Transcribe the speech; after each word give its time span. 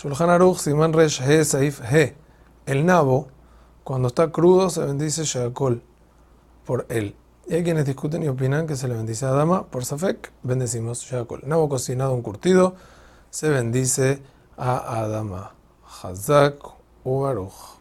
Shulchan 0.00 0.30
Aruch, 0.30 0.60
Siman 0.60 0.94
Resh 0.94 1.20
He 1.20 1.44
Saif 1.44 1.82
He. 1.82 2.14
El 2.64 2.86
nabo, 2.86 3.28
cuando 3.84 4.08
está 4.08 4.32
crudo, 4.32 4.70
se 4.70 4.82
bendice 4.82 5.24
Shakol 5.24 5.82
por 6.64 6.86
él. 6.88 7.14
Y 7.46 7.56
hay 7.56 7.64
quienes 7.64 7.84
discuten 7.84 8.22
y 8.22 8.28
opinan 8.28 8.66
que 8.66 8.76
se 8.76 8.88
le 8.88 8.94
bendice 8.94 9.26
a 9.26 9.32
Dama, 9.32 9.66
por 9.66 9.84
Safek, 9.84 10.32
bendecimos 10.42 11.02
Shakol. 11.02 11.42
Nabo 11.44 11.68
cocinado, 11.68 12.14
un 12.14 12.22
curtido, 12.22 12.76
se 13.28 13.50
bendice 13.50 14.22
a 14.56 15.02
Adama. 15.02 15.52
Hazak 15.84 16.64
u 17.04 17.20
Baruch. 17.20 17.78